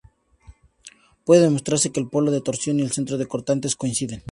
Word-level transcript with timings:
Puede 1.25 1.43
demostrarse 1.43 1.91
que 1.91 1.99
el 1.99 2.09
polo 2.09 2.31
de 2.31 2.41
torsión 2.41 2.79
y 2.79 2.81
el 2.81 2.91
centro 2.91 3.19
de 3.19 3.27
cortantes 3.27 3.75
coinciden. 3.75 4.19